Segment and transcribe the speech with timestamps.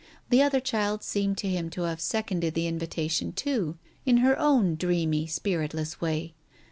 [0.31, 4.73] The other child seemed to him to have seconded the invitation too, in her own
[4.73, 6.33] dreamy, spiritless way.